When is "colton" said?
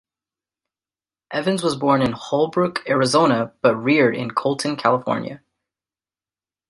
4.31-4.75